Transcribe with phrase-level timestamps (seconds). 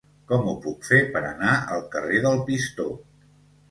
[0.29, 2.93] Com ho puc fer per anar al carrer del Pistó?